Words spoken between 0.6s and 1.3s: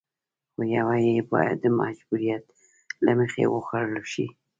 يوه يې